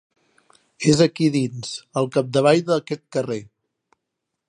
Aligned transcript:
És 0.93 1.03
aquí 1.05 1.27
dins, 1.35 1.75
al 2.03 2.09
capdavall 2.17 2.65
d'aquest 2.71 3.07
carrer. 3.19 3.43